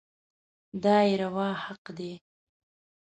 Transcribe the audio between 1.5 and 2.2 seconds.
حق دی.